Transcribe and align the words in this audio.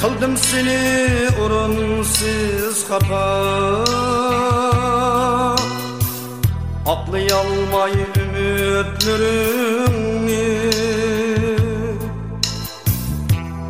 Kıldım 0.00 0.36
seni 0.36 1.08
urunsuz 1.44 2.88
kapa. 2.88 3.24
Atlayalmay 6.86 7.92
ümitlerini 8.16 9.64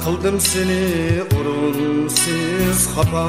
Kıldım 0.04 0.40
seni 0.40 1.22
urunsuz 1.40 2.94
kapa 2.96 3.26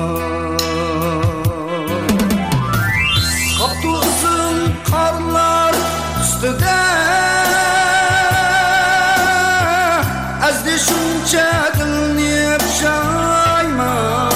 üstüde 6.45 6.75
Ezdi 10.49 10.79
şunca 10.79 11.73
dilni 11.77 12.57
pişayman 12.57 14.31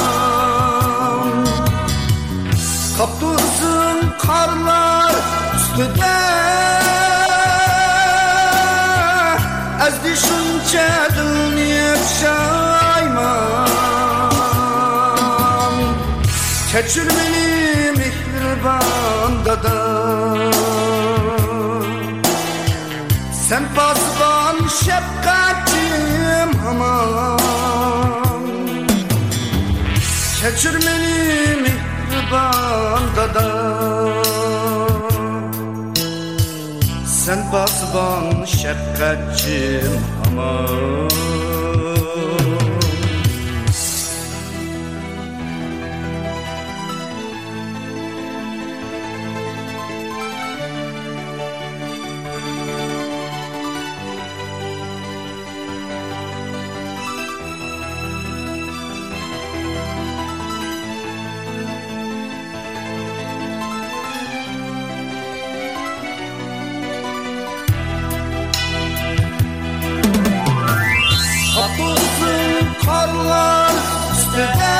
Kaptuzun 2.98 4.14
karlar 4.22 5.12
üstüde 5.56 6.18
Ezdi 9.88 10.14
şunca 10.18 10.88
dilni 11.16 11.94
pişayman 11.94 13.70
Keçir 16.72 17.08
beni 17.10 17.92
mihriban 17.92 19.46
dada 19.46 20.79
Sen 23.50 23.64
pasban 23.76 24.68
şefkatim 24.68 26.50
aman. 26.70 27.40
Keçir 30.42 30.74
beni 30.74 31.62
mihriban 31.62 33.04
dada. 33.16 33.50
Sen 37.06 37.52
pasban 37.52 38.46
şefkatim 38.46 40.02
aman 40.28 40.79
karlar 72.86 73.72
üstüne. 74.14 74.80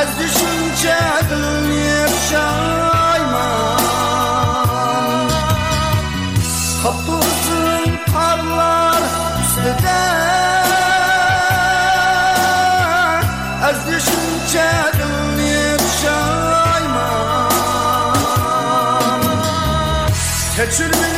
Ez 0.00 0.18
düşünce 0.18 0.96
dünya 1.30 2.08
şayman. 2.30 3.80
Kapılsın 6.82 7.98
karlar 8.12 9.02
üstüne. 9.42 10.02
Ez 13.70 13.86
düşünce 13.86 14.68
dünya 14.98 15.78
şayman. 16.02 17.52
Keçir 20.56 21.11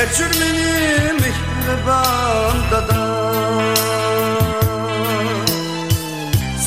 Keçir 0.00 0.40
beni 0.40 1.12
mihriban 1.12 2.56
dada 2.70 3.02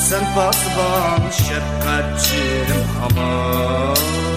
Sen 0.08 0.24
basban 0.36 1.30
şefkatim 1.30 2.80
aman 3.04 4.33